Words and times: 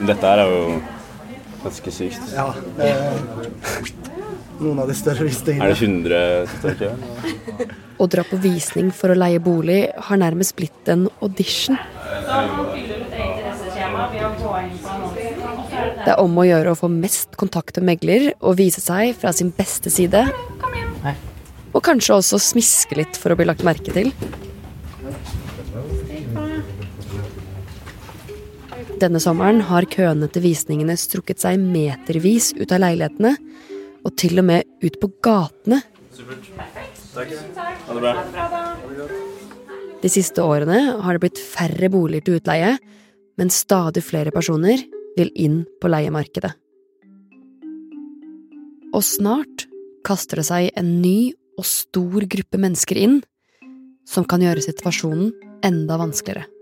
Dette 0.00 0.26
her 0.26 0.42
er 0.44 0.52
jo 0.54 0.80
ganske 1.62 1.92
sykt. 1.92 2.32
Ja. 2.34 2.48
Er 2.80 3.18
noen 4.60 4.80
av 4.82 4.90
de 4.90 4.96
større 4.96 5.24
visningene. 5.26 5.64
Er 5.64 5.72
det 5.72 5.80
100 5.80 6.20
som 6.48 6.58
står 6.60 6.70
i 6.70 6.78
kø? 6.80 6.90
Å 8.00 8.06
dra 8.08 8.24
på 8.24 8.38
visning 8.40 8.90
for 8.96 9.12
å 9.12 9.18
leie 9.18 9.40
bolig 9.44 9.80
har 10.08 10.20
nærmest 10.20 10.56
blitt 10.56 10.88
en 10.92 11.06
audition. 11.20 11.76
Det 16.00 16.12
er 16.12 16.20
om 16.20 16.38
å 16.40 16.46
gjøre 16.48 16.72
å 16.72 16.78
få 16.78 16.88
mest 16.92 17.36
kontakt 17.40 17.76
med 17.80 17.92
megler 17.92 18.30
og 18.40 18.56
vise 18.60 18.80
seg 18.84 19.14
fra 19.20 19.32
sin 19.36 19.52
beste 19.56 19.92
side. 19.92 20.24
Og 21.70 21.82
kanskje 21.86 22.16
også 22.16 22.40
smiske 22.42 22.96
litt 22.98 23.20
for 23.20 23.32
å 23.32 23.38
bli 23.38 23.46
lagt 23.48 23.64
merke 23.66 23.92
til. 23.94 24.10
Denne 29.00 29.20
sommeren 29.22 29.62
har 29.68 29.88
køene 29.90 30.28
til 30.32 30.44
visningene 30.44 30.96
strukket 31.00 31.42
seg 31.42 31.60
metervis 31.60 32.52
ut 32.58 32.72
av 32.72 32.82
leilighetene, 32.84 33.34
og 34.04 34.14
til 34.16 34.40
og 34.40 34.46
med 34.48 34.68
ut 34.84 34.96
på 35.00 35.10
gatene 35.24 35.82
Supert. 36.20 36.46
Takk. 37.14 37.32
Ha 37.86 37.94
det 37.94 38.00
bra. 38.02 39.08
De 40.00 40.08
siste 40.12 40.42
årene 40.44 40.78
har 41.04 41.16
det 41.16 41.22
blitt 41.22 41.40
færre 41.40 41.90
boliger 41.92 42.24
til 42.26 42.38
utleie, 42.40 42.74
men 43.40 43.52
stadig 43.52 44.02
flere 44.04 44.32
personer 44.34 44.82
vil 45.16 45.32
inn 45.36 45.62
på 45.80 45.90
leiemarkedet. 45.92 46.52
Og 48.90 49.04
snart 49.06 49.66
kaster 50.06 50.40
det 50.40 50.48
seg 50.48 50.70
en 50.80 50.96
ny 51.02 51.32
og 51.60 51.66
stor 51.68 52.24
gruppe 52.32 52.60
mennesker 52.60 53.00
inn, 53.00 53.20
som 54.08 54.26
kan 54.28 54.42
gjøre 54.42 54.64
situasjonen 54.64 55.30
enda 55.66 56.00
vanskeligere. 56.00 56.59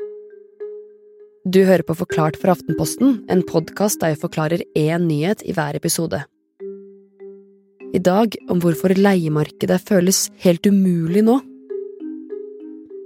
Du 1.49 1.63
hører 1.65 1.81
på 1.87 1.95
Forklart 1.97 2.37
for 2.37 2.53
Aftenposten, 2.53 3.23
en 3.33 3.41
podkast 3.47 4.03
der 4.03 4.11
jeg 4.13 4.19
forklarer 4.21 4.61
én 4.77 5.07
nyhet 5.09 5.41
i 5.49 5.55
hver 5.57 5.79
episode. 5.79 6.19
I 7.97 8.01
dag 8.05 8.37
om 8.53 8.61
hvorfor 8.61 8.93
leiemarkedet 8.93 9.79
føles 9.81 10.27
helt 10.45 10.69
umulig 10.69 11.23
nå. 11.25 11.39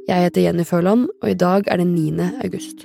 Jeg 0.08 0.26
heter 0.26 0.48
Jenny 0.48 0.66
Føland, 0.66 1.06
og 1.22 1.30
i 1.30 1.38
dag 1.38 1.70
er 1.70 1.84
det 1.84 1.86
9. 1.86 2.18
august. 2.42 2.82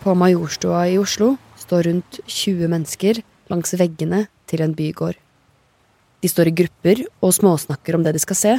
På 0.00 0.16
Majorstua 0.16 0.86
i 0.88 0.96
Oslo 0.96 1.34
står 1.60 1.90
rundt 1.90 2.22
20 2.24 2.70
mennesker 2.72 3.20
langs 3.52 3.76
veggene 3.76 4.30
til 4.48 4.64
en 4.64 4.72
bygård. 4.72 5.20
De 6.20 6.28
står 6.28 6.50
i 6.50 6.56
grupper 6.62 7.00
og 7.24 7.32
småsnakker 7.32 7.96
om 7.96 8.04
det 8.04 8.12
de 8.16 8.20
skal 8.22 8.36
se. 8.36 8.56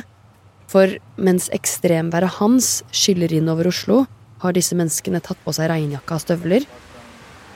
For 0.71 0.95
mens 1.21 1.49
ekstremværet 1.53 2.37
Hans 2.39 2.79
skyller 2.95 3.33
inn 3.35 3.49
over 3.51 3.69
Oslo, 3.69 4.05
har 4.41 4.55
disse 4.57 4.73
menneskene 4.77 5.21
tatt 5.21 5.37
på 5.45 5.53
seg 5.53 5.69
regnjakka 5.69 6.17
og 6.17 6.23
støvler. 6.23 6.65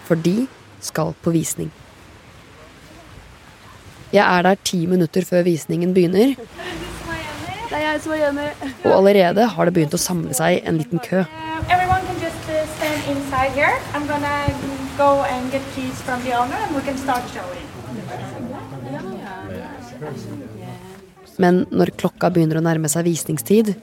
For 0.06 0.20
de 0.22 0.46
skal 0.86 1.16
på 1.26 1.34
visning. 1.34 1.72
Jeg 4.14 4.22
er 4.22 4.46
der 4.46 4.60
ti 4.64 4.86
minutter 4.86 5.26
før 5.26 5.42
visningen 5.48 5.96
begynner. 5.96 6.36
Og 8.86 8.92
allerede 8.94 9.48
har 9.56 9.66
det 9.66 9.74
begynt 9.74 9.98
å 9.98 10.00
samle 10.00 10.38
seg 10.38 10.62
en 10.64 10.78
liten 10.78 11.02
kø. 11.02 11.26
Uh, 11.26 11.66
go 14.98 15.24
and 15.24 15.52
get 15.52 15.62
keys 15.76 16.02
from 16.02 16.22
the 16.24 16.32
owner 16.32 16.56
and 16.56 16.76
we 16.76 16.82
can 16.82 16.98
start 16.98 17.24
showing. 17.34 17.75
Men 21.42 21.66
når 21.74 21.94
klokka 22.00 22.30
begynner 22.32 22.62
å 22.62 22.64
nærme 22.66 22.90
seg 22.92 23.08
visningstid, 23.08 23.74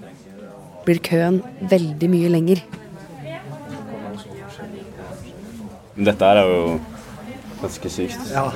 blir 0.86 1.02
køen 1.04 1.42
veldig 1.70 2.08
mye 2.10 2.30
lenger. 2.32 2.62
Dette 5.92 6.30
er 6.32 6.40
jo 6.42 6.80
ganske 7.60 7.92
sykt. 7.92 8.32
Ja. 8.32 8.48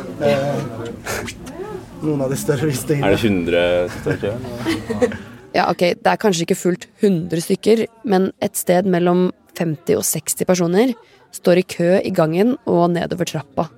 Noen 2.02 2.24
av 2.24 2.32
de 2.32 2.38
større 2.40 2.68
visningene. 2.70 3.06
Er 3.06 3.16
det 3.16 3.22
100 3.24 3.96
stykker? 4.00 5.16
Ja, 5.56 5.70
ok, 5.72 5.94
det 5.96 6.10
er 6.10 6.18
kanskje 6.20 6.44
ikke 6.44 6.58
fullt 6.58 6.82
100 7.00 7.40
stykker, 7.40 7.86
men 8.04 8.26
et 8.44 8.58
sted 8.60 8.84
mellom 8.92 9.30
50 9.56 9.96
og 9.96 10.04
60 10.04 10.44
personer 10.44 10.92
står 11.32 11.62
i 11.62 11.64
kø 11.64 11.86
i 11.96 12.12
gangen 12.12 12.58
og 12.68 12.90
nedover 12.92 13.30
trappa. 13.30 13.70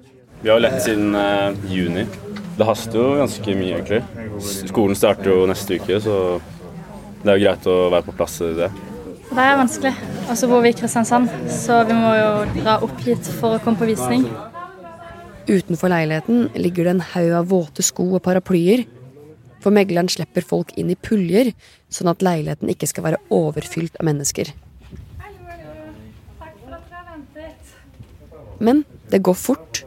Vi 0.42 0.50
har 0.50 0.58
jo 0.58 0.64
lett 0.64 0.82
siden 0.82 1.14
eh, 1.14 1.69
juni. 1.70 2.03
Det 2.58 2.66
haster 2.66 2.98
jo 2.98 3.19
ganske 3.20 3.54
mye, 3.54 3.76
egentlig. 3.76 4.02
Skolen 4.66 4.98
starter 4.98 5.30
jo 5.30 5.46
neste 5.46 5.78
uke, 5.78 6.00
så 6.02 6.14
det 7.22 7.30
er 7.30 7.38
jo 7.38 7.44
greit 7.44 7.69
å 7.70 7.76
være 7.94 8.06
på 8.08 8.14
plass 8.19 8.41
til 8.41 8.56
det. 8.58 8.70
Det 9.28 9.44
er 9.44 9.58
vanskelig. 9.60 9.92
Og 10.26 10.34
så 10.41 10.48
bor 10.50 10.64
vi 10.64 10.72
i 10.72 10.76
Kristiansand, 10.76 11.30
så 11.52 11.82
vi 11.86 11.94
må 11.94 12.10
jo 12.16 12.30
dra 12.58 12.78
opp 12.82 12.98
hit 13.06 13.30
for 13.38 13.56
å 13.56 13.62
komme 13.62 13.78
på 13.78 13.88
visning. 13.92 14.26
Utenfor 15.48 15.92
leiligheten 15.92 16.48
ligger 16.58 16.88
det 16.88 16.97
en 16.97 17.06
haug 17.14 17.34
av 17.38 17.50
våte 17.52 17.84
sko 17.86 18.08
og 18.18 18.24
paraplyer. 18.26 18.82
For 19.62 19.74
megleren 19.74 20.10
slipper 20.10 20.44
folk 20.47 20.74
inn 20.78 20.91
i 20.91 20.98
puljer, 20.98 21.52
sånn 21.94 22.10
at 22.10 22.24
leiligheten 22.26 22.74
ikke 22.74 22.91
skal 22.91 23.06
være 23.06 23.22
overfylt 23.34 23.98
av 24.02 24.10
mennesker. 24.10 24.50
Men 28.58 28.82
det 29.12 29.22
går 29.22 29.38
fort. 29.38 29.84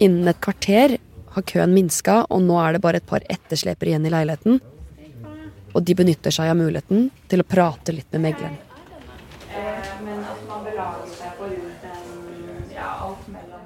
Innen 0.00 0.30
et 0.32 0.40
kvarter 0.40 0.96
har 1.34 1.44
køen 1.44 1.74
minska, 1.76 2.22
og 2.32 2.40
nå 2.46 2.56
er 2.62 2.74
det 2.74 2.80
bare 2.80 3.02
et 3.02 3.08
par 3.08 3.24
etterslepere 3.28 3.92
igjen 3.92 4.06
i 4.08 4.12
leiligheten. 4.14 4.56
Og 5.76 5.84
de 5.84 5.94
benytter 5.94 6.32
seg 6.34 6.48
av 6.50 6.56
muligheten 6.58 7.10
til 7.28 7.42
å 7.42 7.46
prate 7.46 7.92
litt 7.94 8.08
med 8.16 8.30
megleren. 8.30 8.56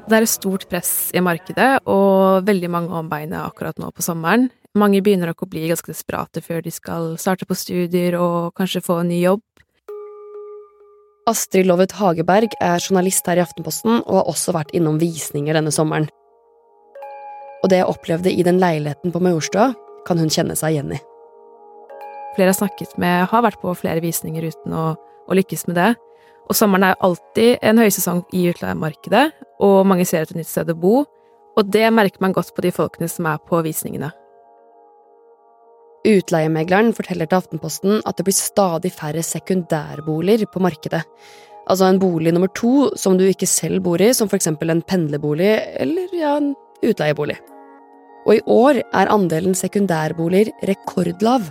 Det 0.04 0.18
er 0.18 0.26
et 0.26 0.28
stort 0.28 0.66
press 0.68 0.92
i 1.16 1.22
markedet, 1.24 1.70
og 1.88 2.44
veldig 2.44 2.68
mange 2.68 2.98
om 2.98 3.08
beinet 3.08 3.40
akkurat 3.40 3.78
nå 3.80 3.88
på 3.94 4.04
sommeren. 4.04 4.50
Mange 4.74 5.00
begynner 5.06 5.30
nok 5.30 5.46
å 5.46 5.48
bli 5.48 5.68
ganske 5.70 5.92
desperate 5.92 6.42
før 6.42 6.64
de 6.66 6.72
skal 6.74 7.14
starte 7.22 7.46
på 7.46 7.56
studier 7.56 8.18
og 8.18 8.56
kanskje 8.58 8.82
få 8.82 8.98
en 9.04 9.12
ny 9.14 9.22
jobb. 9.22 9.44
Astrid 11.30 11.70
Lovet 11.70 11.94
Hageberg 11.96 12.52
er 12.60 12.82
journalist 12.82 13.24
her 13.30 13.38
i 13.38 13.44
Aftenposten 13.46 14.02
og 14.02 14.18
har 14.18 14.28
også 14.34 14.52
vært 14.52 14.74
innom 14.76 14.98
visninger 15.00 15.56
denne 15.56 15.72
sommeren. 15.72 16.10
Og 17.64 17.70
det 17.72 17.80
jeg 17.80 17.88
opplevde 17.88 18.32
i 18.32 18.44
den 18.44 18.60
leiligheten 18.60 19.12
på 19.12 19.22
Majorstua, 19.24 19.70
kan 20.04 20.20
hun 20.20 20.32
kjenne 20.32 20.52
seg 20.58 20.74
igjen 20.74 20.92
i. 20.92 21.00
Flere 22.36 22.50
har 22.50 22.58
snakket 22.58 22.96
med, 23.00 23.28
har 23.30 23.44
vært 23.46 23.62
på 23.62 23.72
flere 23.78 24.02
visninger 24.04 24.44
uten 24.44 24.74
å, 24.76 24.88
å 25.00 25.36
lykkes 25.38 25.64
med 25.70 25.78
det. 25.78 25.92
Og 26.44 26.58
sommeren 26.58 26.90
er 26.90 26.98
alltid 27.06 27.62
en 27.64 27.80
høysesong 27.80 28.20
i 28.36 28.48
utleiemarkedet, 28.50 29.24
og 29.64 29.86
mange 29.88 30.04
ser 30.08 30.26
etter 30.26 30.36
nytt 30.36 30.50
sted 30.50 30.68
å 30.74 30.76
bo. 30.76 31.06
Og 31.54 31.70
det 31.72 31.86
merker 31.94 32.20
man 32.20 32.34
godt 32.36 32.52
på 32.52 32.66
de 32.66 32.74
folkene 32.74 33.08
som 33.08 33.30
er 33.30 33.40
på 33.48 33.62
visningene. 33.64 34.10
Utleiemegleren 36.04 36.92
forteller 36.92 37.30
til 37.30 37.38
Aftenposten 37.38 38.02
at 38.04 38.18
det 38.18 38.26
blir 38.26 38.36
stadig 38.36 38.92
færre 38.92 39.22
sekundærboliger 39.24 40.50
på 40.52 40.60
markedet. 40.60 41.00
Altså 41.64 41.88
en 41.88 42.02
bolig 42.02 42.34
nummer 42.34 42.50
to 42.52 42.90
som 43.00 43.16
du 43.16 43.24
ikke 43.24 43.48
selv 43.48 43.80
bor 43.86 44.02
i, 44.04 44.12
som 44.12 44.28
for 44.28 44.36
eksempel 44.36 44.74
en 44.74 44.84
pendlerbolig 44.84 45.54
eller 45.80 46.12
ja, 46.12 46.36
en 46.42 46.52
utleiebolig. 46.84 47.38
Og 48.24 48.38
i 48.38 48.42
år 48.48 48.80
er 48.80 49.12
andelen 49.12 49.56
sekundærboliger 49.56 50.52
rekordlav. 50.68 51.50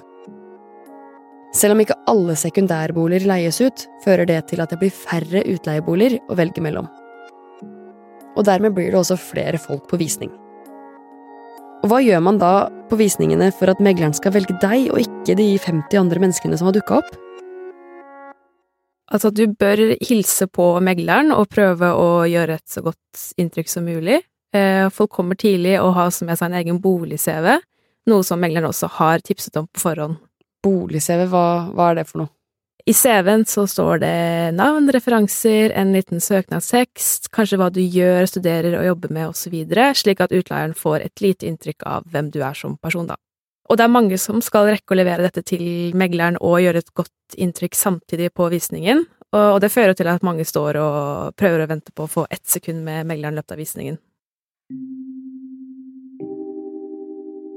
Selv 1.54 1.76
om 1.76 1.84
ikke 1.84 2.00
alle 2.10 2.34
sekundærboliger 2.40 3.28
leies 3.30 3.62
ut, 3.62 3.86
fører 4.06 4.26
det 4.26 4.40
til 4.50 4.64
at 4.64 4.74
det 4.74 4.80
blir 4.82 4.94
færre 4.94 5.44
utleieboliger 5.54 6.18
å 6.30 6.38
velge 6.40 6.64
mellom. 6.66 6.90
Og 8.34 8.48
dermed 8.48 8.74
blir 8.74 8.90
det 8.90 8.98
også 8.98 9.20
flere 9.22 9.62
folk 9.62 9.86
på 9.92 10.00
visning. 10.02 10.32
Og 11.84 11.92
hva 11.92 12.00
gjør 12.02 12.24
man 12.24 12.40
da 12.42 12.72
på 12.90 12.98
visningene 12.98 13.52
for 13.54 13.70
at 13.70 13.82
megleren 13.84 14.16
skal 14.16 14.34
velge 14.34 14.56
deg, 14.64 14.88
og 14.90 15.04
ikke 15.04 15.36
de 15.38 15.52
50 15.60 16.00
andre 16.00 16.22
menneskene 16.24 16.58
som 16.58 16.72
har 16.72 16.78
dukka 16.78 17.02
opp? 17.04 17.14
Altså, 19.14 19.30
du 19.30 19.46
bør 19.60 19.92
hilse 20.02 20.48
på 20.50 20.72
megleren 20.82 21.34
og 21.36 21.52
prøve 21.54 21.92
å 21.94 22.24
gjøre 22.26 22.58
et 22.58 22.72
så 22.72 22.82
godt 22.82 23.28
inntrykk 23.38 23.70
som 23.70 23.86
mulig. 23.86 24.24
Eh, 24.54 24.90
Folk 24.94 25.12
kommer 25.12 25.36
tidlig 25.40 25.80
og 25.82 25.96
har 25.98 26.12
som 26.14 26.30
jeg 26.30 26.38
sa 26.40 26.46
en 26.46 26.60
egen 26.60 26.80
bolig-CV, 26.82 27.56
noe 28.12 28.24
som 28.28 28.42
megleren 28.42 28.70
også 28.70 28.90
har 29.00 29.24
tipset 29.26 29.58
om 29.58 29.68
på 29.68 29.82
forhånd. 29.82 30.20
Bolig-CV, 30.64 31.26
hva, 31.32 31.46
hva 31.74 31.92
er 31.92 32.02
det 32.02 32.08
for 32.12 32.24
noe? 32.24 32.34
I 32.86 32.94
CV-en 32.94 33.46
så 33.48 33.64
står 33.68 34.00
det 34.02 34.56
navn, 34.58 34.90
referanser, 34.92 35.72
en 35.72 35.94
liten 35.96 36.20
søknadstekst, 36.20 37.30
kanskje 37.32 37.60
hva 37.62 37.70
du 37.72 37.80
gjør, 37.80 38.28
studerer 38.28 38.76
og 38.76 38.84
jobber 38.90 39.14
med 39.16 39.30
osv., 39.32 39.56
slik 39.96 40.20
at 40.20 40.36
utleieren 40.36 40.76
får 40.76 41.06
et 41.06 41.24
lite 41.24 41.48
inntrykk 41.48 41.86
av 41.88 42.10
hvem 42.12 42.30
du 42.34 42.42
er 42.44 42.60
som 42.60 42.76
person, 42.78 43.08
da. 43.08 43.16
Og 43.72 43.80
det 43.80 43.86
er 43.86 43.96
mange 43.96 44.20
som 44.20 44.44
skal 44.44 44.68
rekke 44.68 44.92
å 44.92 45.00
levere 45.00 45.24
dette 45.24 45.46
til 45.48 45.96
megleren 45.96 46.36
og 46.44 46.60
gjøre 46.60 46.84
et 46.84 46.92
godt 46.92 47.38
inntrykk 47.40 47.80
samtidig 47.80 48.34
på 48.36 48.50
visningen, 48.52 49.06
og 49.34 49.62
det 49.64 49.72
fører 49.72 49.96
til 49.98 50.12
at 50.12 50.26
mange 50.26 50.44
står 50.46 50.78
og 50.78 51.38
prøver 51.40 51.64
å 51.64 51.70
vente 51.72 51.96
på 51.96 52.04
å 52.04 52.12
få 52.12 52.28
ett 52.30 52.44
sekund 52.46 52.84
med 52.84 53.08
megleren 53.08 53.38
i 53.38 53.40
løpet 53.40 53.56
av 53.56 53.64
visningen. 53.64 53.98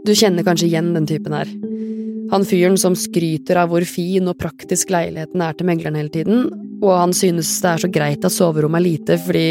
Du 0.06 0.12
kjenner 0.14 0.46
kanskje 0.46 0.68
igjen 0.68 0.92
den 0.94 1.06
typen 1.08 1.34
her. 1.34 1.48
Han 2.30 2.44
fyren 2.46 2.74
som 2.78 2.96
skryter 2.98 3.60
av 3.60 3.70
hvor 3.70 3.84
fin 3.86 4.26
og 4.26 4.38
praktisk 4.38 4.90
leiligheten 4.90 5.42
er 5.42 5.54
til 5.54 5.68
megleren 5.68 5.98
hele 5.98 6.10
tiden, 6.10 6.48
og 6.82 6.92
han 6.92 7.14
synes 7.14 7.50
det 7.62 7.70
er 7.70 7.82
så 7.84 7.90
greit 7.92 8.26
at 8.26 8.34
soverommet 8.34 8.80
er 8.80 8.86
lite 8.86 9.18
fordi 9.22 9.46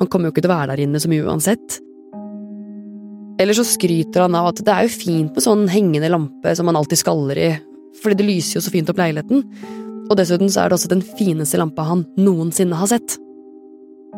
han 0.00 0.10
kommer 0.10 0.28
jo 0.28 0.34
ikke 0.34 0.44
til 0.44 0.50
å 0.50 0.56
være 0.56 0.74
der 0.74 0.82
inne 0.86 1.02
så 1.02 1.10
mye 1.10 1.26
uansett. 1.26 1.78
Eller 3.42 3.56
så 3.56 3.66
skryter 3.68 4.24
han 4.24 4.36
av 4.38 4.50
at 4.50 4.62
det 4.64 4.72
er 4.72 4.86
jo 4.86 4.94
fint 4.96 5.34
med 5.36 5.44
sånn 5.44 5.66
hengende 5.70 6.10
lampe 6.10 6.54
som 6.56 6.66
man 6.66 6.78
alltid 6.78 7.02
skaller 7.02 7.38
i, 7.38 7.50
fordi 8.02 8.18
det 8.18 8.28
lyser 8.30 8.58
jo 8.58 8.64
så 8.66 8.72
fint 8.74 8.90
opp 8.90 9.00
leiligheten, 9.00 9.44
og 10.06 10.16
dessuten 10.18 10.50
så 10.50 10.62
er 10.62 10.70
det 10.70 10.78
også 10.78 10.90
den 10.92 11.04
fineste 11.18 11.60
lampa 11.60 11.86
han 11.86 12.06
noensinne 12.18 12.78
har 12.78 12.90
sett. 12.90 13.18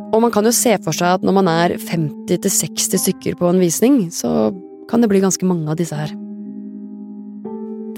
Og 0.09 0.23
man 0.25 0.33
kan 0.33 0.47
jo 0.49 0.55
se 0.56 0.73
for 0.85 0.97
seg 0.97 1.19
at 1.19 1.27
når 1.27 1.37
man 1.37 1.50
er 1.53 1.77
50–60 1.83 3.03
stykker 3.03 3.37
på 3.39 3.50
en 3.50 3.61
visning, 3.61 4.06
så 4.15 4.50
kan 4.89 5.05
det 5.05 5.11
bli 5.12 5.21
ganske 5.21 5.45
mange 5.47 5.69
av 5.69 5.77
disse 5.81 5.97
her. 5.97 6.15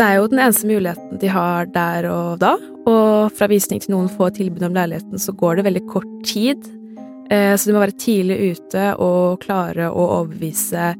Det 0.00 0.06
er 0.06 0.16
jo 0.16 0.30
den 0.32 0.40
eneste 0.40 0.66
muligheten 0.66 1.20
de 1.20 1.28
har 1.30 1.68
der 1.74 2.08
og 2.08 2.40
da, 2.40 2.54
og 2.88 3.34
fra 3.36 3.50
visning 3.50 3.82
til 3.82 3.92
noen 3.92 4.08
få 4.10 4.30
tilbud 4.32 4.64
om 4.64 4.76
leiligheten 4.76 5.20
så 5.20 5.34
går 5.36 5.58
det 5.58 5.66
veldig 5.66 5.82
kort 5.90 6.08
tid, 6.24 6.64
eh, 7.28 7.52
så 7.52 7.68
du 7.68 7.76
må 7.76 7.82
være 7.84 7.98
tidlig 8.00 8.38
ute 8.56 8.86
og 8.96 9.42
klare 9.44 9.90
å 9.90 10.06
overbevise 10.20 10.94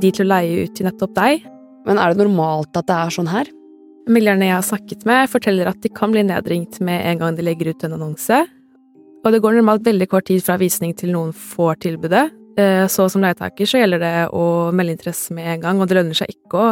de 0.00 0.10
til 0.14 0.24
å 0.24 0.30
leie 0.32 0.64
ut 0.64 0.74
til 0.78 0.88
nettopp 0.88 1.14
deg. 1.18 1.44
Men 1.86 2.00
er 2.00 2.12
det 2.12 2.22
normalt 2.24 2.76
at 2.78 2.88
det 2.88 2.96
er 2.96 3.14
sånn 3.14 3.30
her? 3.30 3.52
Meglerne 4.08 4.48
jeg 4.48 4.56
har 4.56 4.64
snakket 4.64 5.04
med, 5.08 5.28
forteller 5.28 5.68
at 5.68 5.82
de 5.84 5.92
kan 5.92 6.14
bli 6.14 6.24
nedringt 6.24 6.80
med 6.80 7.04
en 7.04 7.20
gang 7.20 7.36
de 7.36 7.44
legger 7.44 7.74
ut 7.74 7.84
en 7.84 7.98
annonse, 7.98 8.46
og 9.28 9.34
det 9.34 9.42
går 9.44 9.58
normalt 9.58 9.84
veldig 9.84 10.06
kort 10.08 10.24
tid 10.30 10.40
fra 10.44 10.56
visning 10.56 10.94
til 10.96 11.12
noen 11.12 11.34
får 11.36 11.82
tilbudet, 11.84 12.30
eh, 12.56 12.86
så 12.88 13.04
som 13.12 13.20
leietaker 13.20 13.68
så 13.68 13.82
gjelder 13.82 14.00
det 14.00 14.12
å 14.32 14.44
melde 14.72 14.94
interesse 14.96 15.36
med 15.36 15.50
en 15.52 15.66
gang, 15.66 15.80
og 15.80 15.90
det 15.90 15.98
lønner 15.98 16.16
seg 16.16 16.32
ikke 16.32 16.62
å 16.62 16.70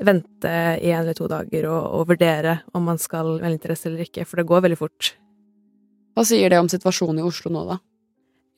vente 0.00 0.52
i 0.80 0.94
en 0.94 1.02
eller 1.02 1.18
to 1.18 1.28
dager 1.28 1.66
og, 1.68 1.82
og, 1.98 2.06
vurdere 2.08 2.62
om 2.72 2.88
man 2.88 2.96
skal 3.00 3.34
melde 3.36 3.58
interesse 3.58 3.90
eller 3.90 4.06
ikke, 4.06 4.24
for 4.24 4.40
det 4.40 4.48
går 4.48 4.64
veldig 4.64 4.80
fort. 4.80 5.12
Hva 6.16 6.24
sier 6.24 6.48
det 6.48 6.60
om 6.62 6.70
situasjonen 6.72 7.20
i 7.20 7.26
Oslo 7.26 7.52
nå, 7.52 7.66
da? 7.68 7.76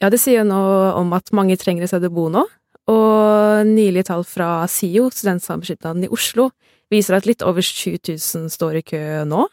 Ja, 0.03 0.11
det 0.11 0.23
sier 0.23 0.47
noe 0.47 0.93
om 0.99 1.11
at 1.19 1.35
mange 1.35 1.59
trenger 1.59 1.83
et 1.83 1.91
sted 1.91 2.07
å 2.07 2.15
bo 2.15 2.29
nå, 2.31 2.47
og 2.91 3.67
nylige 3.67 4.07
tall 4.13 4.23
fra 4.27 4.63
SIO, 4.71 5.09
Studentsamskipnaden 5.11 6.07
i 6.07 6.13
Oslo, 6.15 6.53
viser 6.95 7.19
at 7.19 7.27
litt 7.27 7.43
over 7.43 7.63
7000 7.65 8.51
står 8.55 8.79
i 8.79 8.87
kø 8.87 9.03
nå, 9.27 9.49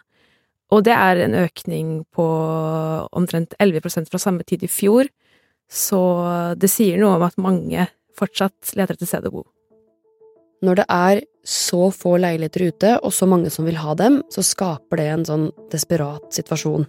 og 0.69 0.83
det 0.85 0.93
er 0.93 1.23
en 1.25 1.37
økning 1.41 1.93
på 2.13 2.25
omtrent 3.17 3.55
11% 3.59 4.09
fra 4.11 4.21
samme 4.21 4.45
tid 4.45 4.63
i 4.65 4.69
fjor, 4.69 5.09
så 5.69 6.01
det 6.57 6.69
sier 6.71 7.01
noe 7.01 7.17
om 7.17 7.25
at 7.25 7.41
mange 7.41 7.87
fortsatt 8.17 8.75
leter 8.77 8.97
etter 8.97 9.09
sted 9.09 9.27
å 9.29 9.33
bo. 9.33 9.43
Når 10.65 10.81
det 10.81 10.85
er 10.91 11.21
så 11.47 11.87
få 11.95 12.17
leiligheter 12.19 12.67
ute, 12.67 12.95
og 12.99 13.13
så 13.15 13.25
mange 13.29 13.49
som 13.53 13.65
vil 13.65 13.79
ha 13.79 13.95
dem, 13.97 14.19
så 14.33 14.43
skaper 14.45 14.99
det 14.99 15.07
en 15.13 15.25
sånn 15.25 15.45
desperat 15.71 16.25
situasjon. 16.35 16.85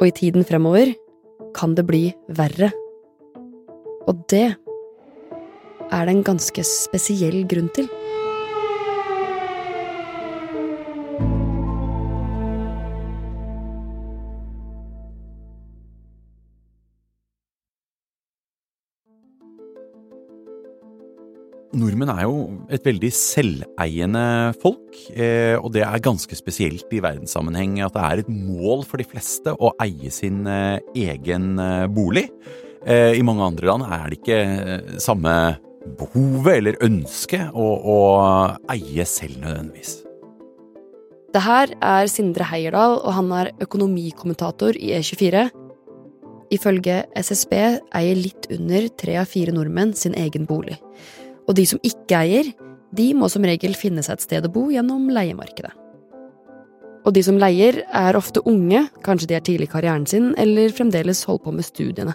Og 0.00 0.04
i 0.08 0.14
tiden 0.16 0.44
fremover 0.48 0.92
kan 1.56 1.76
det 1.78 1.86
bli 1.88 2.02
verre. 2.36 2.72
Og 4.08 4.26
det 4.32 4.48
er 5.90 6.06
det 6.06 6.12
en 6.12 6.26
ganske 6.26 6.64
spesiell 6.66 7.44
grunn 7.48 7.70
til. 7.76 7.88
Nordmenn 21.80 22.10
er 22.12 22.24
jo 22.26 22.42
et 22.72 22.84
veldig 22.84 23.10
selveiende 23.14 24.24
folk, 24.60 24.98
eh, 25.14 25.56
og 25.56 25.70
det 25.74 25.84
er 25.86 26.02
ganske 26.04 26.36
spesielt 26.38 26.92
i 26.92 27.00
verdenssammenheng 27.02 27.78
at 27.84 27.96
det 27.96 28.04
er 28.06 28.22
et 28.22 28.30
mål 28.30 28.84
for 28.88 29.00
de 29.00 29.06
fleste 29.08 29.54
å 29.56 29.72
eie 29.82 30.12
sin 30.14 30.44
eh, 30.50 30.82
egen 31.08 31.54
eh, 31.58 31.86
bolig. 31.90 32.28
I 32.80 33.20
mange 33.28 33.44
andre 33.44 33.66
land 33.68 33.84
er 33.84 34.06
det 34.08 34.16
ikke 34.22 35.00
samme 35.04 35.32
behovet 36.00 36.54
eller 36.54 36.78
ønsket 36.86 37.52
å, 37.52 37.66
å 37.76 37.98
eie 38.72 39.04
selv 39.04 39.42
nødvendigvis. 39.42 39.98
Det 41.30 41.42
her 41.44 41.74
er 41.84 42.08
Sindre 42.08 42.46
Heierdal, 42.48 42.96
og 43.04 43.12
han 43.18 43.28
er 43.36 43.52
økonomikommentator 43.60 44.80
i 44.80 44.94
E24. 44.96 45.44
Ifølge 46.56 47.02
SSB 47.20 47.54
eier 48.00 48.18
litt 48.18 48.48
under 48.50 48.88
tre 48.98 49.20
av 49.20 49.28
fire 49.30 49.52
nordmenn 49.54 49.92
sin 49.94 50.16
egen 50.18 50.48
bolig. 50.48 50.80
Og 51.50 51.56
de 51.58 51.66
som 51.66 51.82
ikke 51.82 52.14
eier, 52.22 52.52
de 52.94 53.10
må 53.18 53.26
som 53.30 53.42
regel 53.42 53.74
finne 53.78 54.04
seg 54.06 54.18
et 54.18 54.26
sted 54.28 54.46
å 54.46 54.52
bo 54.54 54.68
gjennom 54.70 55.08
leiemarkedet. 55.10 55.72
Og 57.00 57.14
de 57.16 57.22
som 57.26 57.38
leier, 57.40 57.80
er 57.96 58.18
ofte 58.18 58.42
unge, 58.46 58.84
kanskje 59.02 59.30
de 59.30 59.36
er 59.38 59.42
tidlig 59.42 59.66
i 59.70 59.72
karrieren 59.72 60.04
sin, 60.06 60.30
eller 60.38 60.70
fremdeles 60.76 61.24
holder 61.26 61.46
på 61.46 61.54
med 61.56 61.66
studiene. 61.66 62.14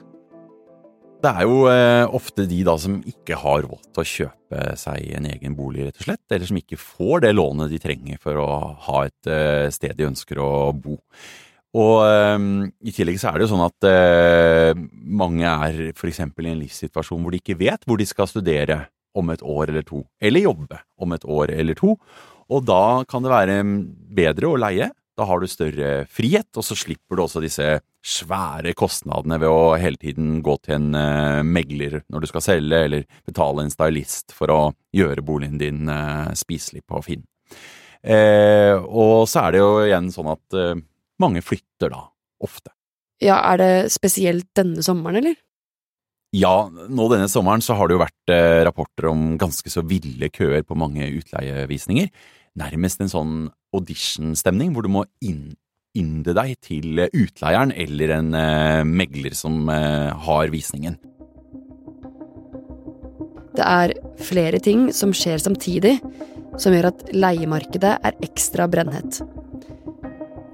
Det 1.26 1.32
er 1.32 1.48
jo 1.48 1.66
eh, 1.72 2.06
ofte 2.16 2.46
de 2.48 2.60
da 2.68 2.76
som 2.80 3.00
ikke 3.10 3.40
har 3.42 3.64
råd 3.66 3.88
til 3.90 4.04
å 4.04 4.10
kjøpe 4.12 4.76
seg 4.78 5.10
en 5.18 5.28
egen 5.32 5.56
bolig, 5.58 5.88
rett 5.88 6.00
og 6.00 6.06
slett, 6.06 6.24
eller 6.30 6.48
som 6.52 6.60
ikke 6.62 6.80
får 6.80 7.26
det 7.26 7.34
lånet 7.34 7.74
de 7.74 7.82
trenger 7.82 8.22
for 8.22 8.40
å 8.40 8.50
ha 8.86 9.02
et 9.08 9.32
eh, 9.32 9.66
sted 9.74 9.98
de 9.98 10.08
ønsker 10.12 10.40
å 10.40 10.70
bo. 10.78 11.00
Og 11.76 11.96
eh, 12.06 12.38
i 12.88 12.94
tillegg 12.94 13.18
så 13.20 13.32
er 13.32 13.40
det 13.42 13.50
jo 13.50 13.56
sånn 13.56 13.66
at 13.66 13.90
mange 15.26 15.50
er 15.50 15.82
eksempel 15.96 16.46
i 16.46 16.54
en 16.54 16.62
livssituasjon 16.62 17.26
hvor 17.26 17.34
de 17.34 17.42
ikke 17.42 17.58
vet 17.58 17.90
hvor 17.90 18.00
de 18.00 18.08
skal 18.08 18.30
studere 18.30 18.86
om 19.16 19.32
et 19.34 19.44
år 19.44 19.72
eller 19.72 19.86
to, 19.88 20.04
eller 20.22 20.46
jobbe 20.46 20.80
om 21.02 21.16
et 21.16 21.26
år 21.26 21.54
eller 21.56 21.78
to. 21.80 21.96
Og 22.52 22.66
da 22.68 23.04
kan 23.10 23.26
det 23.26 23.34
være 23.34 23.58
bedre 24.16 24.52
å 24.52 24.60
leie. 24.60 24.92
Da 25.16 25.26
har 25.30 25.40
du 25.40 25.48
større 25.48 26.06
frihet, 26.12 26.50
og 26.60 26.66
så 26.68 26.76
slipper 26.76 27.16
du 27.16 27.24
også 27.24 27.42
disse 27.44 27.78
svære 28.06 28.76
kostnadene 28.78 29.40
ved 29.42 29.50
å 29.50 29.78
hele 29.80 29.98
tiden 29.98 30.42
gå 30.46 30.58
til 30.66 30.76
en 30.76 30.90
uh, 30.98 31.42
megler 31.48 32.02
når 32.12 32.26
du 32.26 32.30
skal 32.30 32.44
selge, 32.44 32.82
eller 32.90 33.06
betale 33.26 33.64
en 33.64 33.72
stylist 33.74 34.36
for 34.36 34.52
å 34.52 34.60
gjøre 34.96 35.24
boligen 35.26 35.58
din 35.62 35.88
uh, 35.90 36.30
spiselig 36.38 36.84
på 36.86 37.02
Finn. 37.06 37.24
Eh, 38.06 38.76
og 38.76 39.24
så 39.26 39.48
er 39.48 39.56
det 39.56 39.62
jo 39.64 39.70
igjen 39.82 40.12
sånn 40.14 40.28
at 40.30 40.58
mange 41.18 41.42
flytter 41.42 41.90
da, 41.90 42.04
ofte. 42.44 42.70
Ja, 43.24 43.40
er 43.54 43.58
det 43.58 43.72
spesielt 43.96 44.52
denne 44.54 44.84
sommeren, 44.86 45.24
eller? 45.24 45.40
Ja, 46.36 46.68
nå 46.68 47.06
denne 47.12 47.30
sommeren 47.32 47.64
så 47.64 47.78
har 47.78 47.88
det 47.88 47.96
jo 47.96 48.02
vært 48.02 48.32
eh, 48.34 48.62
rapporter 48.68 49.08
om 49.12 49.36
ganske 49.40 49.72
så 49.72 49.86
ville 49.88 50.32
køer 50.34 50.66
på 50.68 50.76
mange 50.76 51.08
utleievisninger. 51.15 52.10
Nærmest 52.60 53.04
en 53.04 53.12
sånn 53.12 53.36
audition-stemning 53.75 54.74
hvor 54.75 54.84
du 54.84 54.92
må 54.92 55.06
innynde 55.24 56.36
deg 56.36 56.58
til 56.65 57.06
utleieren 57.06 57.72
eller 57.72 58.15
en 58.18 58.34
eh, 58.39 58.82
megler 58.84 59.38
som 59.38 59.70
eh, 59.72 60.12
har 60.27 60.51
visningen. 60.51 60.98
Det 63.56 63.63
er 63.63 63.96
flere 64.20 64.60
ting 64.60 64.89
som 64.92 65.13
skjer 65.15 65.39
samtidig, 65.39 65.96
som 66.60 66.75
gjør 66.75 66.89
at 66.89 67.06
leiemarkedet 67.15 67.94
er 67.96 68.20
ekstra 68.27 68.68
brennhett. 68.72 69.22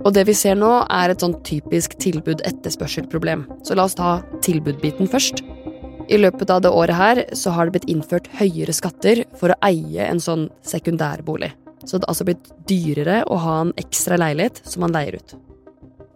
Og 0.02 0.14
det 0.14 0.28
vi 0.30 0.36
ser 0.38 0.58
nå, 0.58 0.70
er 0.90 1.14
et 1.14 1.22
sånn 1.22 1.40
typisk 1.46 1.98
tilbud-etterspørsel-problem. 2.02 3.48
Så 3.66 3.78
la 3.78 3.86
oss 3.90 3.98
ta 3.98 4.20
tilbudbiten 4.46 5.10
først. 5.10 5.42
I 6.12 6.18
løpet 6.20 6.50
av 6.52 6.60
det 6.66 6.72
året 6.76 6.98
her 6.98 7.20
så 7.40 7.54
har 7.56 7.68
det 7.68 7.78
blitt 7.78 7.92
innført 7.92 8.28
høyere 8.36 8.74
skatter 8.76 9.24
for 9.40 9.54
å 9.54 9.60
eie 9.64 10.10
en 10.10 10.20
sånn 10.20 10.50
sekundærbolig. 10.68 11.54
Så 11.86 11.98
det 11.98 12.04
har 12.04 12.12
altså 12.12 12.28
blitt 12.28 12.52
dyrere 12.68 13.22
å 13.32 13.38
ha 13.40 13.54
en 13.64 13.72
ekstra 13.80 14.18
leilighet 14.20 14.60
som 14.68 14.84
man 14.84 14.92
leier 14.92 15.22
ut. 15.22 15.38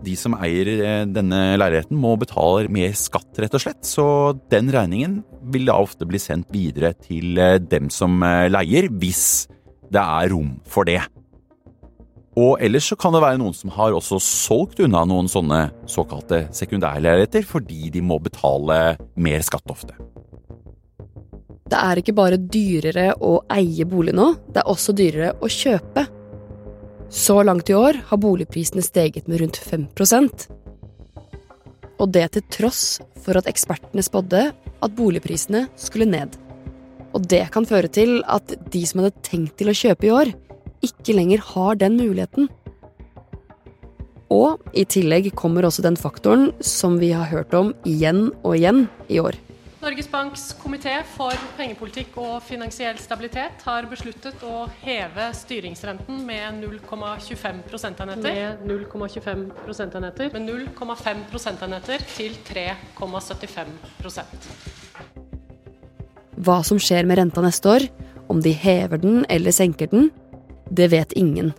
De 0.05 0.17
som 0.19 0.35
eier 0.37 0.69
eh, 0.75 1.05
denne 1.07 1.39
leiligheten 1.57 1.97
må 1.97 2.11
betale 2.19 2.67
mer 2.69 2.91
skatt, 2.99 3.31
rett 3.39 3.55
og 3.55 3.63
slett, 3.63 3.81
så 3.87 4.35
den 4.51 4.67
regningen 4.73 5.21
vil 5.53 5.71
da 5.71 5.79
ofte 5.81 6.05
bli 6.09 6.19
sendt 6.21 6.51
videre 6.53 6.91
til 6.99 7.39
eh, 7.39 7.57
dem 7.63 7.87
som 7.93 8.19
eh, 8.27 8.49
leier, 8.51 8.91
hvis 8.91 9.47
det 9.87 10.03
er 10.03 10.29
rom 10.35 10.57
for 10.67 10.85
det. 10.91 10.99
Og 12.35 12.59
ellers 12.59 12.89
så 12.91 12.97
kan 12.99 13.15
det 13.15 13.21
være 13.23 13.39
noen 13.39 13.55
som 13.55 13.71
har 13.77 13.95
også 13.95 14.19
solgt 14.19 14.81
unna 14.83 15.05
noen 15.07 15.29
sånne 15.31 15.69
såkalte 15.87 16.45
sekundærleiligheter 16.55 17.47
fordi 17.47 17.87
de 17.93 18.03
må 18.03 18.19
betale 18.19 18.97
mer 19.15 19.45
skatt 19.45 19.71
ofte. 19.71 19.95
Det 21.65 21.79
er 21.79 21.97
ikke 21.97 22.13
bare 22.13 22.37
dyrere 22.37 23.07
å 23.23 23.39
eie 23.55 23.87
bolig 23.89 24.13
nå, 24.13 24.27
det 24.51 24.61
er 24.61 24.69
også 24.69 24.93
dyrere 24.93 25.31
å 25.41 25.49
kjøpe. 25.49 26.05
Så 27.09 27.39
langt 27.47 27.71
i 27.71 27.77
år 27.77 28.01
har 28.09 28.21
boligprisene 28.21 28.83
steget 28.83 29.29
med 29.31 29.39
rundt 29.39 29.57
5% 29.61 30.47
Og 32.01 32.07
det 32.11 32.25
til 32.35 32.43
tross 32.51 32.83
for 33.23 33.39
at 33.39 33.47
ekspertene 33.47 34.03
spådde 34.03 34.49
at 34.51 34.97
boligprisene 34.97 35.69
skulle 35.79 36.09
ned. 36.09 36.35
Og 37.15 37.23
det 37.31 37.45
kan 37.53 37.65
føre 37.65 37.87
til 37.87 38.19
at 38.27 38.57
de 38.73 38.81
som 38.85 39.01
hadde 39.01 39.23
tenkt 39.23 39.55
til 39.61 39.71
å 39.71 39.77
kjøpe 39.77 40.09
i 40.09 40.11
år, 40.11 40.33
ikke 40.83 41.15
lenger 41.15 41.43
har 41.53 41.79
den 41.79 41.95
muligheten. 42.01 42.49
Og 44.33 44.61
i 44.73 44.85
tillegg 44.89 45.29
kommer 45.37 45.67
også 45.67 45.85
den 45.85 45.97
faktoren 45.99 46.49
som 46.59 46.99
vi 46.99 47.11
har 47.13 47.29
hørt 47.29 47.53
om 47.53 47.75
igjen 47.85 48.31
og 48.43 48.57
igjen 48.57 48.87
i 49.07 49.19
år. 49.21 49.37
Norges 49.85 50.07
Banks 50.09 50.47
komité 50.57 50.95
for 51.13 51.29
pengepolitikk 51.59 52.15
og 52.17 52.39
finansiell 52.41 52.97
stabilitet 52.97 53.61
har 53.67 53.85
besluttet 53.85 54.41
å 54.41 54.65
heve 54.81 55.27
styringsrenten 55.37 56.25
med 56.25 56.57
0,25 56.63 57.59
prosentenheter. 57.67 58.33
Med 58.33 58.57
0,25 58.65 59.53
prosentenheter. 59.59 60.31
Med 60.33 60.49
0,5 60.49 61.21
prosentenheter 61.29 62.01
til 62.15 62.33
3,75% 62.49 64.49
Hva 66.41 66.65
som 66.65 66.81
skjer 66.81 67.05
med 67.05 67.21
renta 67.21 67.45
neste 67.45 67.69
år, 67.75 67.85
om 68.25 68.41
de 68.41 68.57
hever 68.57 68.97
den 69.05 69.21
eller 69.29 69.53
senker 69.53 69.85
den, 69.93 70.09
det 70.69 70.87
vet 70.91 71.13
ingen. 71.13 71.53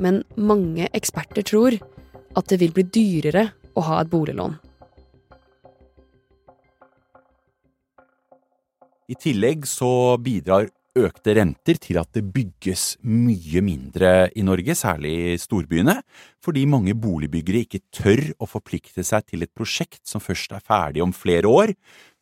Men 0.00 0.22
mange 0.36 0.88
eksperter 0.92 1.46
tror 1.46 1.76
at 2.36 2.48
det 2.50 2.60
vil 2.60 2.74
bli 2.76 2.84
dyrere 2.92 3.48
å 3.76 3.84
ha 3.86 4.00
et 4.02 4.10
boliglån. 4.12 4.56
I 9.06 9.14
tillegg 9.14 9.68
så 9.70 10.16
bidrar 10.18 10.66
økte 10.96 11.34
renter 11.36 11.78
til 11.80 11.98
at 12.00 12.08
det 12.16 12.24
bygges 12.32 12.96
mye 13.04 13.60
mindre 13.64 14.30
i 14.36 14.44
Norge, 14.46 14.74
særlig 14.74 15.12
i 15.34 15.38
storbyene, 15.40 15.98
fordi 16.42 16.64
mange 16.68 16.96
boligbyggere 16.98 17.64
ikke 17.66 17.82
tør 17.94 18.22
å 18.40 18.48
forplikte 18.48 19.04
seg 19.06 19.26
til 19.28 19.44
et 19.44 19.52
prosjekt 19.54 20.02
som 20.08 20.24
først 20.24 20.56
er 20.56 20.64
ferdig 20.64 21.04
om 21.04 21.14
flere 21.14 21.50
år, 21.50 21.74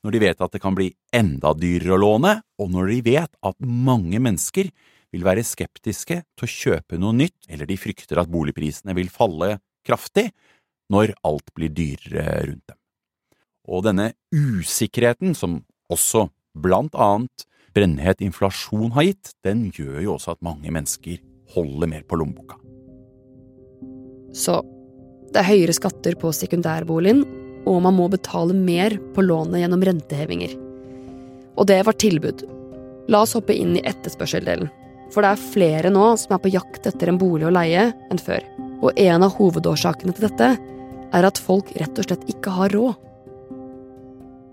når 0.04 0.16
de 0.16 0.23
vet 0.26 0.43
at 0.45 0.52
det 0.52 0.61
kan 0.61 0.76
bli 0.76 0.90
enda 1.14 1.54
dyrere 1.57 1.95
å 1.97 2.02
låne, 2.02 2.35
og 2.61 2.75
når 2.75 2.90
de 2.93 2.99
vet 3.14 3.31
at 3.47 3.57
mange 3.64 4.21
mennesker 4.21 4.69
vil 5.14 5.25
være 5.26 5.47
skeptiske 5.47 6.21
til 6.25 6.47
å 6.47 6.50
kjøpe 6.50 6.99
noe 7.00 7.14
nytt, 7.16 7.47
eller 7.49 7.68
de 7.71 7.78
frykter 7.78 8.21
at 8.21 8.30
boligprisene 8.33 8.97
vil 8.99 9.12
falle 9.12 9.59
kraftig 9.87 10.30
når 10.92 11.14
alt 11.25 11.52
blir 11.56 11.73
dyrere 11.73 12.42
rundt 12.50 12.66
dem. 12.68 12.78
Og 13.64 13.85
denne 13.87 14.11
usikkerheten, 14.35 15.33
som 15.38 15.62
også 15.92 16.26
blant 16.54 16.94
annet 17.00 17.47
brennhet 17.75 18.21
inflasjon 18.23 18.92
har 18.94 19.09
gitt, 19.09 19.33
den 19.47 19.68
gjør 19.75 20.02
jo 20.04 20.12
også 20.16 20.35
at 20.35 20.44
mange 20.44 20.71
mennesker 20.73 21.23
holder 21.54 21.90
mer 21.90 22.04
på 22.06 22.18
lommeboka. 22.21 22.59
Så 24.35 24.61
det 25.33 25.40
er 25.40 25.49
høyere 25.49 25.75
skatter 25.76 26.18
på 26.18 26.30
sekundærboligen, 26.35 27.25
og 27.64 27.80
man 27.87 27.97
må 27.97 28.11
betale 28.12 28.54
mer 28.56 28.99
på 29.16 29.25
lånet 29.25 29.62
gjennom 29.62 29.85
rentehevinger. 29.87 30.52
Og 31.56 31.68
det 31.71 31.80
var 31.87 31.97
tilbud. 31.97 32.44
La 33.09 33.23
oss 33.25 33.35
hoppe 33.37 33.56
inn 33.56 33.76
i 33.78 33.85
etterspørseldelen. 33.87 34.68
For 35.14 35.23
det 35.23 35.30
er 35.30 35.42
flere 35.54 35.90
nå 35.94 36.06
som 36.18 36.35
er 36.35 36.42
på 36.42 36.50
jakt 36.50 36.88
etter 36.90 37.12
en 37.12 37.18
bolig 37.21 37.47
å 37.47 37.54
leie 37.54 37.92
enn 38.11 38.18
før. 38.18 38.42
Og 38.83 38.99
en 38.99 39.23
av 39.23 39.37
hovedårsakene 39.38 40.14
til 40.16 40.26
dette 40.26 40.49
er 41.14 41.26
at 41.28 41.38
folk 41.38 41.71
rett 41.78 42.00
og 42.00 42.09
slett 42.09 42.25
ikke 42.33 42.54
har 42.56 42.75
råd. 42.75 42.99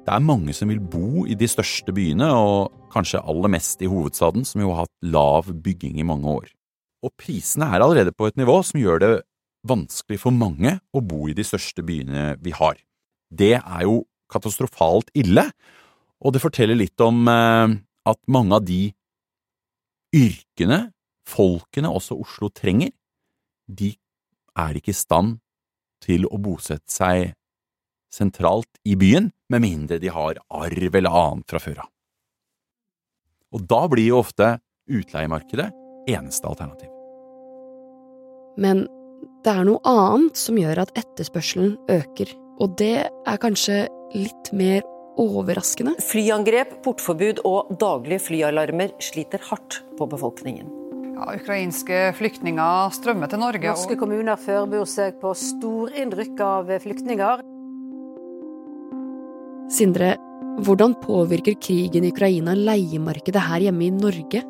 Det 0.05 0.13
er 0.13 0.23
mange 0.25 0.53
som 0.53 0.69
vil 0.69 0.81
bo 0.81 1.25
i 1.29 1.37
de 1.37 1.49
største 1.49 1.93
byene, 1.93 2.27
og 2.29 2.71
kanskje 2.93 3.21
aller 3.21 3.51
mest 3.53 3.81
i 3.81 3.89
hovedstaden, 3.89 4.45
som 4.45 4.61
jo 4.61 4.71
har 4.73 4.85
hatt 4.85 4.93
lav 5.13 5.49
bygging 5.65 5.99
i 6.01 6.05
mange 6.05 6.29
år. 6.29 6.47
Og 7.05 7.13
prisene 7.17 7.69
er 7.69 7.81
allerede 7.81 8.13
på 8.13 8.29
et 8.29 8.37
nivå 8.37 8.59
som 8.65 8.81
gjør 8.81 9.01
det 9.01 9.11
vanskelig 9.67 10.21
for 10.21 10.33
mange 10.33 10.77
å 10.93 11.01
bo 11.05 11.27
i 11.29 11.37
de 11.37 11.45
største 11.45 11.85
byene 11.85 12.35
vi 12.41 12.53
har. 12.57 12.77
Det 13.33 13.55
er 13.57 13.85
jo 13.85 14.03
katastrofalt 14.31 15.09
ille, 15.17 15.47
og 16.21 16.33
det 16.33 16.41
forteller 16.43 16.77
litt 16.77 17.01
om 17.01 17.25
eh, 17.29 17.77
at 18.09 18.19
mange 18.29 18.57
av 18.57 18.65
de 18.65 18.83
yrkene, 20.15 20.91
folkene 21.27 21.91
også 21.91 22.17
Oslo 22.19 22.49
trenger, 22.53 22.91
de 23.67 23.93
er 24.59 24.77
ikke 24.77 24.91
i 24.91 24.97
stand 24.97 25.37
til 26.03 26.25
å 26.27 26.39
bosette 26.41 26.91
seg 26.91 27.33
sentralt 28.11 28.81
i 28.83 28.97
byen, 28.99 29.29
med 29.51 29.63
mindre 29.63 29.99
de 30.01 30.11
har 30.11 30.39
arv 30.51 30.95
eller 30.97 31.15
annet 31.21 31.47
fra 31.47 31.59
før 31.63 31.83
av. 31.85 31.89
Og 33.51 33.63
da 33.67 33.81
blir 33.91 34.11
jo 34.11 34.21
ofte 34.23 34.57
utleiemarkedet 34.91 35.69
eneste 36.11 36.47
alternativ. 36.47 36.91
Men 38.59 38.85
det 39.45 39.53
er 39.53 39.67
noe 39.67 39.81
annet 39.87 40.39
som 40.39 40.59
gjør 40.59 40.83
at 40.83 40.93
etterspørselen 40.99 41.75
øker, 41.91 42.31
og 42.61 42.75
det 42.79 43.07
er 43.07 43.41
kanskje 43.43 43.85
litt 44.15 44.51
mer 44.55 44.83
overraskende. 45.21 45.95
Flyangrep, 46.03 46.79
portforbud 46.85 47.43
og 47.47 47.71
daglige 47.81 48.21
flyalarmer 48.27 48.95
sliter 49.03 49.43
hardt 49.49 49.81
på 49.99 50.07
befolkningen. 50.09 50.69
Ja, 51.21 51.35
ukrainske 51.37 51.97
flyktninger 52.17 52.93
strømmer 52.95 53.29
til 53.29 53.41
Norge. 53.43 53.69
Norske 53.69 53.97
kommuner 53.99 54.39
forbereder 54.41 54.89
seg 54.89 55.19
på 55.21 55.35
storinnrykk 55.37 56.41
av 56.41 56.71
flyktninger. 56.81 57.43
Sindre, 59.71 60.15
hvordan 60.65 60.97
påvirker 60.99 61.55
krigen 61.61 62.07
i 62.07 62.11
Ukraina 62.11 62.55
leiemarkedet 62.57 63.43
her 63.45 63.67
hjemme 63.67 63.85
i 63.87 63.93
Norge? 63.93 64.41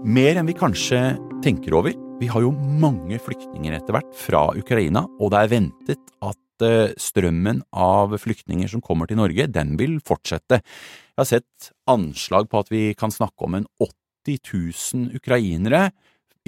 Mer 0.00 0.40
enn 0.40 0.48
vi 0.48 0.56
kanskje 0.56 1.02
tenker 1.44 1.76
over. 1.76 1.94
Vi 2.20 2.28
har 2.28 2.42
jo 2.44 2.50
mange 2.52 3.20
flyktninger 3.20 3.76
etter 3.76 3.96
hvert 3.96 4.16
fra 4.16 4.46
Ukraina, 4.56 5.04
og 5.20 5.32
det 5.32 5.44
er 5.44 5.52
ventet 5.52 6.14
at 6.24 6.40
eh, 6.66 6.92
strømmen 7.00 7.62
av 7.72 8.16
flyktninger 8.20 8.70
som 8.70 8.82
kommer 8.84 9.10
til 9.10 9.20
Norge, 9.20 9.48
den 9.50 9.76
vil 9.80 9.98
fortsette. 10.04 10.60
Jeg 10.60 11.20
har 11.20 11.28
sett 11.28 11.72
anslag 11.90 12.50
på 12.50 12.62
at 12.62 12.70
vi 12.72 12.84
kan 12.98 13.12
snakke 13.14 13.48
om 13.48 13.58
en 13.58 13.68
80 13.80 14.40
000 14.52 15.18
ukrainere 15.20 15.90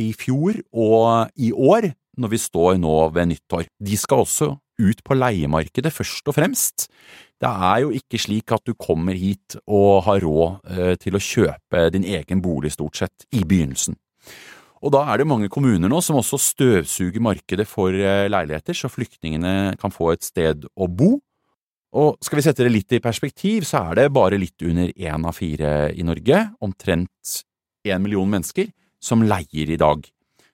i 0.01 0.13
fjor 0.17 0.61
og 0.73 1.33
i 1.37 1.53
år, 1.53 1.93
når 2.21 2.33
vi 2.33 2.41
står 2.41 2.77
nå 2.81 2.97
ved 3.15 3.33
nyttår. 3.33 3.67
De 3.81 3.97
skal 3.97 4.25
også 4.25 4.53
ut 4.83 5.03
på 5.05 5.17
leiemarkedet, 5.17 5.93
først 5.93 6.29
og 6.29 6.37
fremst. 6.37 6.89
Det 7.43 7.51
er 7.51 7.83
jo 7.85 7.93
ikke 7.97 8.21
slik 8.21 8.53
at 8.55 8.65
du 8.67 8.75
kommer 8.79 9.17
hit 9.19 9.57
og 9.67 10.05
har 10.07 10.23
råd 10.25 10.73
eh, 10.73 10.95
til 11.01 11.17
å 11.17 11.23
kjøpe 11.23 11.89
din 11.95 12.07
egen 12.07 12.43
bolig, 12.45 12.73
stort 12.77 13.01
sett, 13.01 13.27
i 13.35 13.43
begynnelsen. 13.45 13.99
Og 14.83 14.91
da 14.91 15.05
er 15.13 15.21
det 15.21 15.29
mange 15.31 15.51
kommuner 15.53 15.91
nå 15.91 16.01
som 16.03 16.19
også 16.19 16.39
støvsuger 16.43 17.23
markedet 17.23 17.69
for 17.71 17.95
eh, 17.95 18.27
leiligheter, 18.31 18.75
så 18.75 18.91
flyktningene 18.91 19.77
kan 19.79 19.95
få 19.95 20.13
et 20.15 20.27
sted 20.27 20.67
å 20.75 20.89
bo. 20.91 21.15
Og 21.93 22.17
skal 22.25 22.41
vi 22.41 22.45
sette 22.47 22.65
det 22.65 22.73
litt 22.73 22.95
i 22.97 23.03
perspektiv, 23.05 23.67
så 23.69 23.85
er 23.91 24.01
det 24.01 24.15
bare 24.17 24.41
litt 24.41 24.65
under 24.65 24.91
én 24.91 25.29
av 25.29 25.37
fire 25.37 25.93
i 25.93 26.07
Norge, 26.07 26.41
omtrent 26.65 27.35
én 27.87 28.03
million 28.03 28.31
mennesker, 28.31 28.73
som 29.03 29.23
leier 29.23 29.71
i 29.71 29.79
dag. 29.79 30.03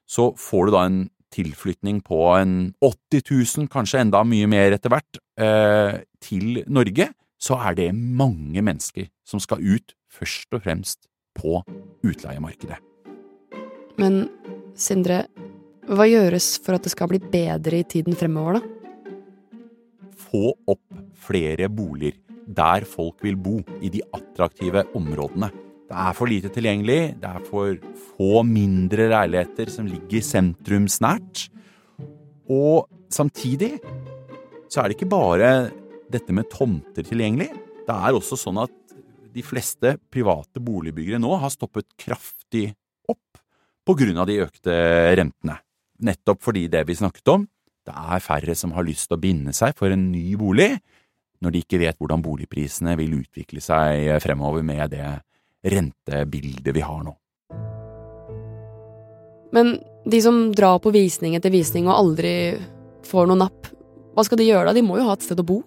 Så 0.09 0.33
får 0.41 0.67
du 0.67 0.75
da 0.75 0.83
en 0.89 1.01
tilflytning 1.33 2.01
på 2.05 2.19
en 2.35 2.55
80 2.85 3.25
000, 3.31 3.71
kanskje 3.73 4.03
enda 4.03 4.25
mye 4.27 4.49
mer 4.51 4.77
etter 4.77 4.93
hvert, 4.93 5.21
eh, 5.41 6.03
til 6.25 6.65
Norge, 6.67 7.13
så 7.39 7.61
er 7.71 7.79
det 7.79 7.93
mange 7.95 8.65
mennesker 8.65 9.09
som 9.25 9.41
skal 9.41 9.63
ut 9.63 9.95
først 10.11 10.53
og 10.57 10.65
fremst 10.65 11.07
på 11.39 11.63
utleiemarkedet. 12.03 12.81
Men 13.99 14.29
Sindre, 14.79 15.25
hva 15.91 16.07
gjøres 16.07 16.53
for 16.63 16.77
at 16.79 16.85
det 16.87 16.93
skal 16.93 17.11
bli 17.11 17.19
bedre 17.19 17.81
i 17.81 17.87
tiden 17.89 18.15
fremover, 18.19 18.61
da? 18.61 19.15
Få 20.29 20.53
opp 20.71 21.01
flere 21.19 21.67
boliger 21.73 22.19
der 22.49 22.87
folk 22.89 23.21
vil 23.25 23.37
bo, 23.37 23.59
i 23.85 23.91
de 23.93 24.01
attraktive 24.17 24.87
områdene. 24.97 25.51
Det 25.89 25.97
er 25.97 26.15
for 26.17 26.31
lite 26.31 26.51
tilgjengelig, 26.53 27.01
det 27.21 27.29
er 27.29 27.45
for 27.45 27.77
få 28.15 28.43
mindre 28.47 29.09
leiligheter 29.13 29.73
som 29.73 29.89
ligger 29.89 30.25
sentrumsnært. 30.25 31.49
Og 32.49 32.89
samtidig 33.13 33.75
så 34.69 34.83
er 34.83 34.89
det 34.89 34.99
ikke 34.99 35.13
bare 35.13 35.51
dette 36.13 36.33
med 36.33 36.49
tomter 36.53 37.05
tilgjengelig. 37.05 37.51
Det 37.89 37.97
er 37.97 38.17
også 38.17 38.37
sånn 38.41 38.61
at 38.65 38.75
de 39.35 39.45
fleste 39.45 39.97
private 40.13 40.61
boligbyggere 40.65 41.21
nå 41.21 41.37
har 41.41 41.53
stoppet 41.53 41.89
kraftig 42.01 42.71
på 43.89 43.97
grunn 43.97 44.21
av 44.21 44.29
de 44.29 44.43
økte 44.45 44.75
rentene. 45.17 45.57
Nettopp 46.05 46.43
fordi 46.45 46.67
det 46.71 46.85
vi 46.87 46.97
snakket 46.99 47.31
om, 47.33 47.47
det 47.89 47.95
er 47.97 48.21
færre 48.21 48.55
som 48.59 48.75
har 48.77 48.85
lyst 48.85 49.09
til 49.09 49.17
å 49.17 49.23
binde 49.23 49.55
seg 49.57 49.73
for 49.79 49.89
en 49.95 50.11
ny 50.13 50.35
bolig 50.37 50.75
når 51.41 51.55
de 51.55 51.63
ikke 51.63 51.81
vet 51.81 51.97
hvordan 51.97 52.21
boligprisene 52.21 52.97
vil 52.99 53.17
utvikle 53.21 53.63
seg 53.65 54.11
fremover 54.21 54.65
med 54.67 54.93
det 54.93 55.07
rentebildet 55.73 56.75
vi 56.75 56.85
har 56.85 57.01
nå. 57.07 57.15
Men 59.55 59.79
de 60.05 60.21
som 60.21 60.51
drar 60.53 60.83
på 60.85 60.93
visning 60.93 61.39
etter 61.39 61.55
visning 61.55 61.89
og 61.89 61.97
aldri 61.97 62.35
får 63.09 63.31
noe 63.31 63.41
napp, 63.41 63.73
hva 64.13 64.27
skal 64.27 64.43
de 64.43 64.51
gjøre 64.51 64.69
da? 64.69 64.77
De 64.77 64.85
må 64.85 64.99
jo 64.99 65.09
ha 65.09 65.17
et 65.17 65.25
sted 65.25 65.41
å 65.41 65.47
bo? 65.47 65.63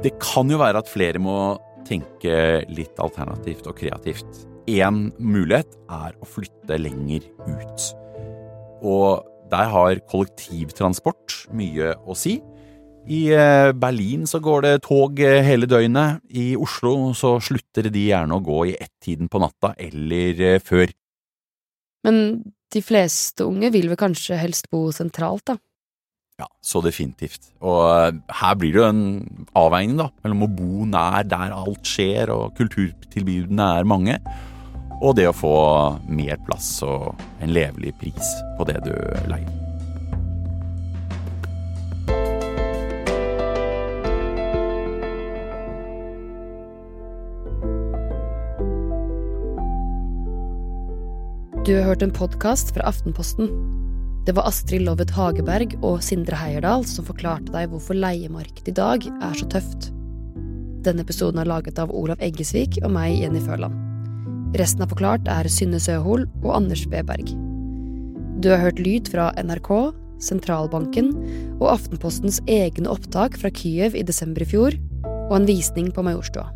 Det 0.00 0.14
kan 0.22 0.48
jo 0.48 0.60
være 0.62 0.80
at 0.80 0.88
flere 0.88 1.20
må 1.20 1.56
tenke 1.86 2.64
litt 2.72 2.96
alternativt 3.02 3.66
og 3.68 3.76
kreativt. 3.76 4.46
Én 4.66 5.12
mulighet 5.22 5.76
er 5.86 6.16
å 6.18 6.26
flytte 6.26 6.78
lenger 6.80 7.22
ut. 7.46 7.84
Og 8.82 9.22
der 9.50 9.70
har 9.70 10.00
kollektivtransport 10.10 11.44
mye 11.54 11.92
å 12.02 12.16
si. 12.18 12.40
I 13.06 13.20
eh, 13.30 13.70
Berlin 13.78 14.24
så 14.26 14.40
går 14.42 14.64
det 14.64 14.72
tog 14.88 15.20
eh, 15.22 15.38
hele 15.46 15.68
døgnet. 15.70 16.18
I 16.34 16.56
Oslo 16.58 17.12
så 17.14 17.36
slutter 17.38 17.86
de 17.94 18.08
gjerne 18.08 18.34
å 18.34 18.42
gå 18.42 18.64
i 18.72 18.74
ett-tiden 18.74 19.30
på 19.30 19.38
natta 19.42 19.76
eller 19.78 20.42
eh, 20.42 20.58
før. 20.58 20.90
Men 22.06 22.42
de 22.74 22.82
fleste 22.82 23.46
unge 23.46 23.70
vil 23.70 23.86
vel 23.92 24.00
kanskje 24.00 24.40
helst 24.40 24.66
bo 24.74 24.88
sentralt, 24.94 25.46
da? 25.52 25.58
Ja, 26.42 26.50
så 26.60 26.82
definitivt. 26.84 27.46
Og 27.64 28.18
her 28.42 28.58
blir 28.58 28.74
det 28.74 28.82
jo 28.82 28.90
en 28.90 29.46
avveining 29.56 30.02
da, 30.02 30.10
mellom 30.26 30.44
å 30.44 30.50
bo 30.52 30.90
nær 30.90 31.22
der 31.24 31.54
alt 31.54 31.86
skjer 31.86 32.34
og 32.34 32.58
kulturtilbudene 32.58 33.70
er 33.78 33.88
mange, 33.88 34.18
og 35.00 35.16
det 35.18 35.28
å 35.28 35.36
få 35.36 35.56
mer 36.08 36.40
plass 36.48 36.70
og 36.86 37.12
en 37.44 37.52
levelig 37.52 37.94
pris 38.00 38.34
på 38.58 38.66
det 38.68 38.80
du 38.86 38.94
leier. 39.30 39.52
Du 51.66 51.72
har 51.74 51.82
hørt 51.88 52.02
en 52.02 52.14
podkast 52.14 52.70
fra 52.76 52.84
Aftenposten. 52.86 53.48
Det 54.26 54.36
var 54.36 54.46
Astrid 54.46 54.84
Lovet 54.86 55.10
Hageberg 55.10 55.74
og 55.82 55.98
Sindre 56.02 56.38
Heierdal 56.38 56.86
som 56.86 57.06
forklarte 57.08 57.50
deg 57.54 57.72
hvorfor 57.72 57.98
leiemarkedet 57.98 58.70
i 58.70 58.76
dag 58.78 59.08
er 59.10 59.34
så 59.34 59.48
tøft. 59.50 59.90
Denne 60.86 61.02
episoden 61.02 61.42
er 61.42 61.50
laget 61.50 61.82
av 61.82 61.90
Olav 61.90 62.22
Eggesvik 62.22 62.78
og 62.84 62.94
meg, 62.94 63.18
Jenny 63.18 63.42
Føland. 63.42 63.85
Resten 64.54 64.84
av 64.84 64.92
Forklart 64.92 65.26
er 65.26 65.48
Synne 65.50 65.80
Søhol 65.82 66.28
og 66.44 66.52
Anders 66.54 66.84
Weberg. 66.92 67.32
Du 68.38 68.50
har 68.52 68.60
hørt 68.62 68.78
lyd 68.78 69.08
fra 69.10 69.32
NRK, 69.42 69.70
Sentralbanken 70.22 71.10
og 71.58 71.72
Aftenpostens 71.74 72.38
egne 72.46 72.92
opptak 72.92 73.36
fra 73.40 73.50
Kyiv 73.50 73.96
i 73.98 74.04
desember 74.06 74.44
i 74.44 74.48
fjor, 74.48 74.76
og 75.26 75.34
en 75.40 75.48
visning 75.48 75.90
på 75.92 76.04
Majorstua. 76.06 76.46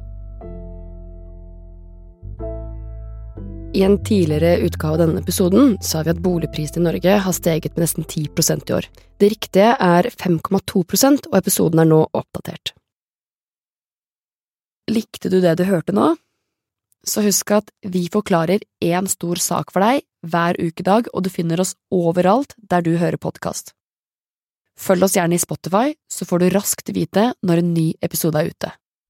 I 3.74 3.82
en 3.86 3.98
tidligere 4.04 4.64
utgave 4.66 4.96
av 4.96 5.02
denne 5.04 5.20
episoden 5.22 5.76
sa 5.82 6.02
vi 6.02 6.10
at 6.14 6.22
boligprisene 6.22 6.82
i 6.82 6.86
Norge 6.88 7.18
har 7.24 7.34
steget 7.36 7.76
med 7.76 7.84
nesten 7.84 8.06
10% 8.06 8.70
i 8.70 8.74
år. 8.76 8.88
Det 9.18 9.30
riktige 9.34 9.74
er 9.74 10.10
5,2% 10.10 11.30
og 11.30 11.36
episoden 11.38 11.82
er 11.82 11.90
nå 11.90 12.00
oppdatert. 12.10 12.74
Likte 14.90 15.30
du 15.30 15.38
det 15.42 15.54
du 15.60 15.64
hørte 15.68 15.94
nå? 15.94 16.14
Så 17.06 17.24
husk 17.24 17.50
at 17.56 17.70
vi 17.80 18.06
forklarer 18.12 18.64
én 18.84 19.08
stor 19.08 19.40
sak 19.40 19.72
for 19.72 19.84
deg 19.84 20.04
hver 20.26 20.58
ukedag, 20.60 21.08
og 21.14 21.24
du 21.24 21.30
finner 21.32 21.62
oss 21.62 21.74
overalt 21.90 22.54
der 22.58 22.84
du 22.84 22.96
hører 23.00 23.20
podkast. 23.20 23.72
Følg 24.80 25.04
oss 25.04 25.16
gjerne 25.16 25.36
i 25.36 25.40
Spotify, 25.40 25.94
så 26.08 26.28
får 26.28 26.40
du 26.40 26.50
raskt 26.54 26.92
vite 26.96 27.32
når 27.44 27.62
en 27.62 27.72
ny 27.74 27.86
episode 28.04 28.40
er 28.40 28.52
ute. 28.52 28.72